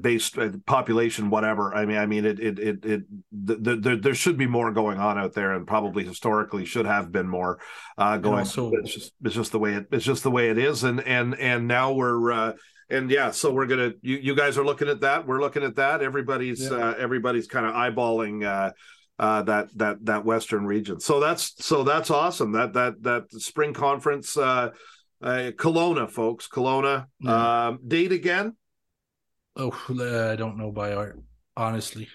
[0.00, 4.14] based uh, population whatever i mean i mean it it it, it the, the, there
[4.14, 7.58] should be more going on out there and probably historically should have been more
[7.98, 10.58] uh going so it's just it's just the way it it's just the way it
[10.58, 12.52] is and and and now we're uh
[12.88, 15.76] and yeah so we're gonna you, you guys are looking at that we're looking at
[15.76, 16.76] that everybody's yeah.
[16.76, 18.72] uh everybody's kind of eyeballing uh
[19.18, 21.00] uh, that that that western region.
[21.00, 22.52] So that's so that's awesome.
[22.52, 24.70] That that that spring conference, uh,
[25.20, 27.06] uh, Kelowna, folks, Kelowna.
[27.18, 27.66] Yeah.
[27.66, 28.56] Um, date again?
[29.58, 29.72] Oh,
[30.30, 31.20] I don't know by art,
[31.56, 32.08] honestly.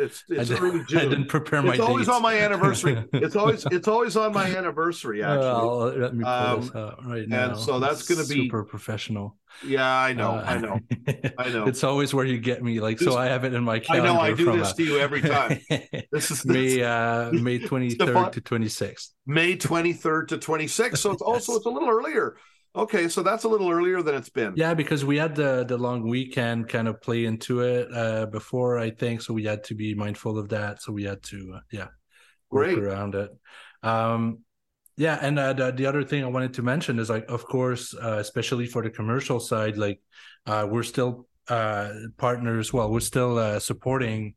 [0.00, 0.98] It's it's I early June.
[0.98, 1.72] I didn't prepare my.
[1.72, 2.16] It's always dates.
[2.16, 3.04] on my anniversary.
[3.12, 5.22] it's always it's always on my anniversary.
[5.22, 7.50] Actually, uh, let me pull um, this out right now.
[7.50, 9.36] And so that's going to be super professional.
[9.66, 10.80] Yeah, I know, uh, I know,
[11.36, 11.66] I know.
[11.66, 12.80] It's always where you get me.
[12.80, 14.08] Like, so I have it in my calendar.
[14.08, 14.20] I know.
[14.20, 15.60] I do this to you every time.
[16.12, 19.12] this is May uh, May twenty third to twenty sixth.
[19.26, 21.02] May twenty third to twenty sixth.
[21.02, 22.36] So it's also it's a little earlier.
[22.74, 24.52] Okay, so that's a little earlier than it's been.
[24.54, 28.78] Yeah, because we had the the long weekend kind of play into it uh, before,
[28.78, 29.22] I think.
[29.22, 30.80] So we had to be mindful of that.
[30.80, 31.88] So we had to, uh, yeah,
[32.50, 33.30] work around it.
[33.82, 34.40] Um,
[34.96, 37.94] yeah, and uh, the, the other thing I wanted to mention is like, of course,
[37.94, 40.00] uh, especially for the commercial side, like
[40.46, 42.72] uh, we're still uh, partners.
[42.72, 44.34] Well, we're still uh, supporting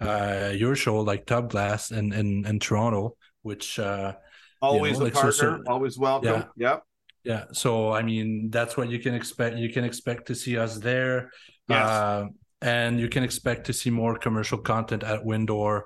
[0.00, 4.14] uh, your show, like Top Glass, in in, in Toronto, which uh,
[4.62, 6.44] always you know, a like, partner, so, so, always welcome.
[6.56, 6.70] Yeah.
[6.70, 6.82] Yep.
[7.24, 7.44] Yeah.
[7.52, 9.56] So I mean, that's what you can expect.
[9.56, 11.30] You can expect to see us there.
[11.68, 11.88] Yes.
[11.88, 12.26] Uh,
[12.60, 15.82] and you can expect to see more commercial content at WinDoor,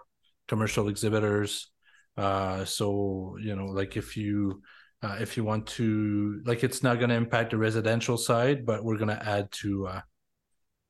[0.46, 1.70] commercial exhibitors.
[2.16, 4.62] Uh, so you know, like if you
[5.03, 8.83] uh, if you want to, like, it's not going to impact the residential side, but
[8.83, 10.01] we're going to add to uh,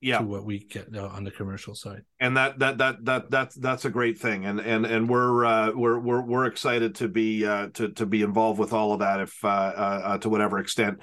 [0.01, 0.19] yeah.
[0.19, 2.03] to what we get uh, on the commercial side.
[2.21, 5.73] And that that that that that's that's a great thing, and and and we're uh,
[5.75, 9.21] we're we're we're excited to be uh, to to be involved with all of that,
[9.21, 10.99] if uh, uh, uh to whatever extent.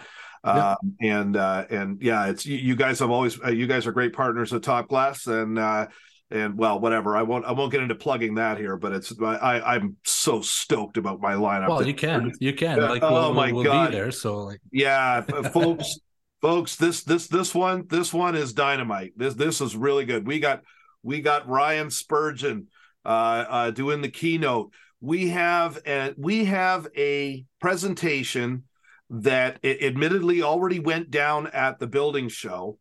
[0.46, 0.72] Yeah.
[0.72, 3.92] Um, and uh, and yeah, it's you, you guys have always uh, you guys are
[3.92, 5.88] great partners at Top Glass, and uh,
[6.30, 7.18] and well, whatever.
[7.18, 10.98] I won't I won't get into plugging that here, but it's I I'm so stoked
[10.98, 11.70] about my lineup.
[11.70, 14.12] Well, you can you can like we'll, oh my we'll god, there.
[14.12, 15.98] So like yeah, folks
[16.42, 20.40] folks this this this one this one is dynamite this this is really good we
[20.40, 20.62] got
[21.04, 22.68] we got ryan spurgeon
[23.06, 24.72] uh, uh doing the keynote
[25.02, 28.64] we have a we have a presentation
[29.10, 32.78] that admittedly already went down at the building show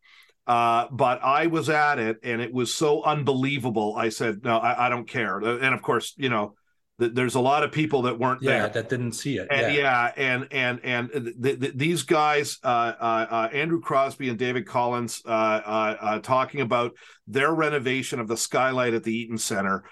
[0.47, 3.95] uh, but I was at it and it was so unbelievable.
[3.97, 5.39] I said, no, I, I don't care.
[5.39, 6.55] And of course, you know,
[6.99, 9.49] there's a lot of people that weren't yeah, there that didn't see it.
[9.51, 9.81] And, yeah.
[9.81, 12.67] yeah, and and and the, the, these guys, uh,
[13.01, 16.93] uh, uh, Andrew Crosby and David Collins, uh, uh, uh, talking about
[17.27, 19.85] their renovation of the skylight at the Eaton Center.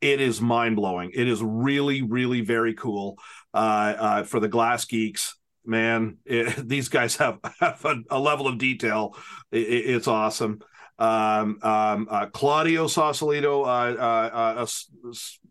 [0.00, 1.12] It is mind blowing.
[1.14, 3.18] It is really, really very cool
[3.52, 5.36] for the glass geeks.
[5.64, 9.16] Man, it, these guys have, have a, a level of detail.
[9.50, 10.60] It, it's awesome
[11.00, 13.64] um, um, uh, Claudio Sausalito,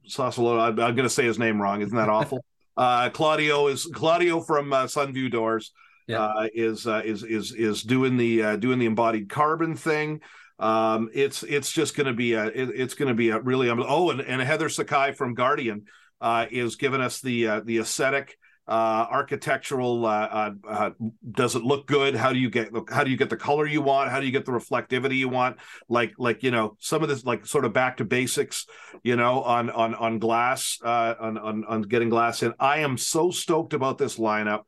[0.10, 0.60] Sausalito.
[0.60, 1.82] I'm, I'm going to say his name wrong.
[1.82, 2.43] Isn't that awful?
[2.78, 5.72] uh, Claudio is Claudio from uh, Sunview Doors.
[6.08, 6.24] Yeah.
[6.24, 10.22] Uh, is uh, is is is doing the uh, doing the embodied carbon thing.
[10.58, 13.69] Um, it's it's just going to be a it, it's going to be a really
[13.69, 15.86] oh and, and Heather Sakai from Guardian
[16.19, 18.38] uh, is giving us the uh, the aesthetic
[18.70, 20.90] uh, architectural uh, uh, uh,
[21.32, 22.15] does it look good?
[22.15, 24.12] How do you get how do you get the color you want?
[24.12, 25.58] How do you get the reflectivity you want?
[25.90, 28.67] Like like you know some of this like sort of back to basics
[29.02, 32.54] you know on on on glass uh, on, on on getting glass in.
[32.60, 34.63] I am so stoked about this lineup.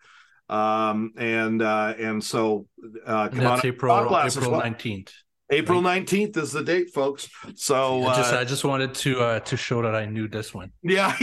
[0.49, 2.65] Um, and uh, and so
[3.05, 5.13] uh, come that's on, April April nineteenth.
[5.51, 7.29] April nineteenth is the date, folks.
[7.55, 10.53] So I just, uh, I just wanted to uh, to show that I knew this
[10.53, 10.71] one.
[10.81, 11.15] Yeah.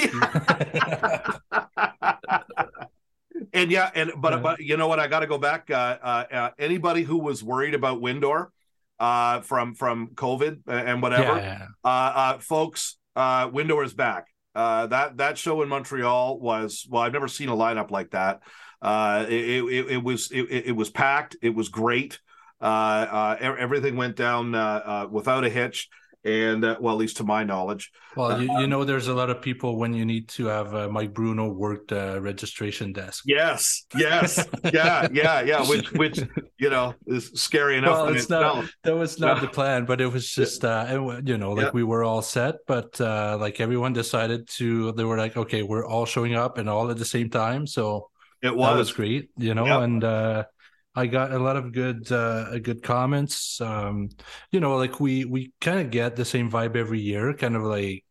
[3.53, 4.39] and yeah, and but yeah.
[4.41, 5.01] but you know what?
[5.01, 5.71] I got to go back.
[5.71, 8.49] Uh, uh, uh, anybody who was worried about WinDoor
[8.99, 11.67] uh, from from COVID and whatever, yeah.
[11.85, 14.27] Uh, uh, folks, uh, WinDoor is back.
[14.55, 17.03] Uh, that that show in Montreal was well.
[17.03, 18.43] I've never seen a lineup like that.
[18.81, 21.37] Uh, it, it, it was it, it was packed.
[21.43, 22.19] It was great.
[22.61, 25.89] Uh, uh, everything went down uh, without a hitch
[26.25, 27.91] and uh, well, at least to my knowledge.
[28.17, 30.89] Well, you, you know, there's a lot of people when you need to have uh,
[30.89, 33.25] Mike Bruno work the registration desk.
[33.27, 35.69] Yes, yes, yeah, yeah, yeah.
[35.69, 36.21] Which, which
[36.59, 38.07] you know, is scary enough.
[38.07, 38.65] Well, it's not.
[38.83, 39.41] That was not no.
[39.43, 41.71] the plan, but it was just, uh, you know, like yeah.
[41.73, 44.93] we were all set, but uh, like everyone decided to.
[44.93, 48.11] They were like, okay, we're all showing up and all at the same time, so
[48.43, 50.05] it was, was great, you know, and.
[50.05, 50.45] uh
[50.99, 53.61] I got a lot of good uh, good comments.
[53.61, 54.09] Um,
[54.51, 57.63] you know, like we we kind of get the same vibe every year, kind of
[57.63, 58.05] like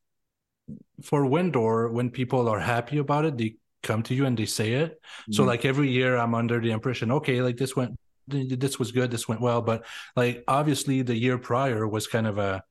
[1.03, 4.73] for WinDoor, when people are happy about it, they come to you and they say
[4.73, 4.91] it.
[4.93, 5.33] Mm-hmm.
[5.33, 9.11] So like every year I'm under the impression, okay, like this went this was good,
[9.11, 9.61] this went well.
[9.61, 9.85] But
[10.15, 12.63] like obviously the year prior was kind of a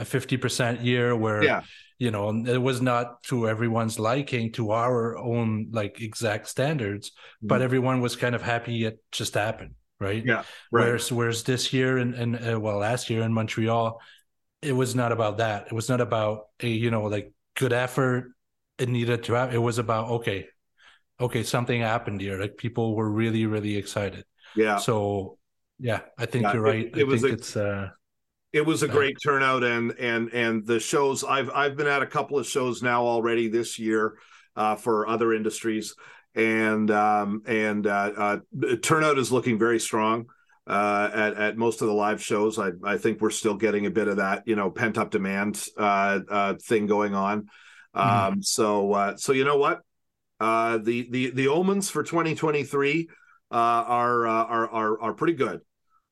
[0.00, 1.62] a 50% year where yeah.
[1.98, 7.48] you know it was not to everyone's liking to our own like exact standards mm-hmm.
[7.48, 10.24] but everyone was kind of happy it just happened right?
[10.24, 10.46] Yeah right.
[10.70, 14.00] whereas whereas this year and and uh, well last year in montreal
[14.62, 15.68] it was not about that.
[15.68, 18.32] It was not about a you know like good effort.
[18.78, 20.48] It needed to have it was about okay
[21.18, 22.38] okay something happened here.
[22.40, 24.24] Like people were really really excited.
[24.54, 24.76] Yeah.
[24.76, 25.38] So
[25.82, 26.86] yeah i think yeah, you're right.
[26.86, 27.88] It, it I was think a, it's uh
[28.52, 32.06] it was a great turnout and and and the shows i've i've been at a
[32.06, 34.18] couple of shows now already this year
[34.56, 35.94] uh, for other industries
[36.34, 40.26] and um, and uh, uh, turnout is looking very strong
[40.66, 42.58] uh, at at most of the live shows.
[42.58, 45.62] I I think we're still getting a bit of that you know pent up demand
[45.76, 47.48] uh, uh, thing going on.
[47.96, 48.32] Mm-hmm.
[48.32, 49.80] Um, so so you know what
[50.38, 53.08] the the the omens for 2023
[53.50, 55.60] are are are are pretty good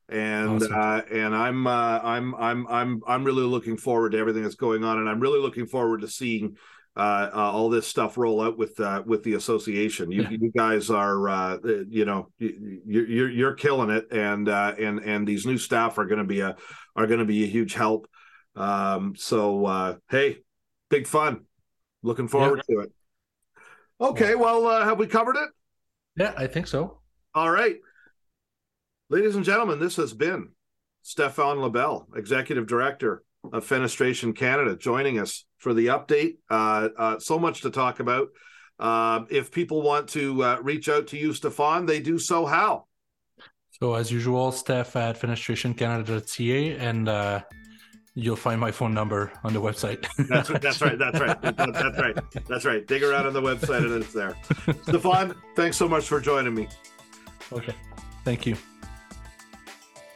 [0.08, 0.74] and awesome.
[0.74, 4.84] uh, and I'm uh, I'm I'm I'm I'm really looking forward to everything that's going
[4.84, 6.56] on, and I'm really looking forward to seeing
[6.96, 10.10] uh, uh all this stuff roll out with uh, with the association.
[10.10, 10.30] You, yeah.
[10.30, 15.44] you guys are uh, you know you, you're you're killing it, and and and these
[15.44, 16.56] new staff are going to be a
[16.96, 18.08] are going to be a huge help.
[18.56, 20.38] Um, so hey,
[20.88, 21.44] big fun.
[22.02, 22.76] Looking forward yeah.
[22.76, 22.92] to it.
[24.00, 25.50] Okay, well, have we covered it?
[26.16, 27.00] Yeah, I think so.
[27.34, 27.76] All right.
[29.10, 30.50] Ladies and gentlemen, this has been
[31.00, 33.22] Stefan Labelle, Executive Director
[33.54, 36.36] of Fenestration Canada, joining us for the update.
[36.50, 38.28] Uh, uh, so much to talk about.
[38.78, 42.84] Uh, if people want to uh, reach out to you, Stefan, they do so how?
[43.80, 47.40] So, as usual, Steph at fenestrationcanada.ca, and uh,
[48.14, 50.06] you'll find my phone number on the website.
[50.28, 50.98] that's, that's right.
[50.98, 51.40] That's right.
[51.40, 52.46] That's right.
[52.46, 52.86] That's right.
[52.86, 54.36] Dig around on the website and it's there.
[54.82, 56.68] Stefan, thanks so much for joining me.
[57.50, 57.74] Okay.
[58.22, 58.54] Thank you.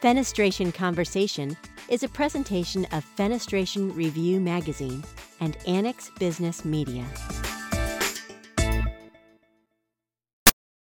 [0.02, 1.56] Fenestration Conversation
[1.88, 5.04] is a presentation of Fenestration Review Magazine
[5.38, 7.06] and Annex Business Media.